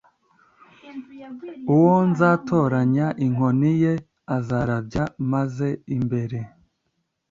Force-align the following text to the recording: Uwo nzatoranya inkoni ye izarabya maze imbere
Uwo 1.75 1.95
nzatoranya 2.09 3.07
inkoni 3.25 3.71
ye 3.83 3.93
izarabya 4.37 5.03
maze 5.31 5.67
imbere 5.97 6.39